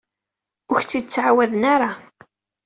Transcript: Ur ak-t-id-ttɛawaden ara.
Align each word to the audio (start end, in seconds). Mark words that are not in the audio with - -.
Ur 0.71 0.77
ak-t-id-ttɛawaden 0.79 1.63
ara. 1.73 1.91